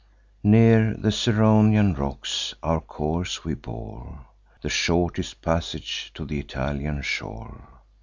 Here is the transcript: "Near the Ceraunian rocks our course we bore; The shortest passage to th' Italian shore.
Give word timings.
"Near 0.41 0.95
the 0.97 1.11
Ceraunian 1.11 1.93
rocks 1.93 2.55
our 2.63 2.81
course 2.81 3.43
we 3.43 3.53
bore; 3.53 4.25
The 4.63 4.67
shortest 4.69 5.43
passage 5.43 6.09
to 6.15 6.25
th' 6.25 6.31
Italian 6.31 7.03
shore. 7.03 7.67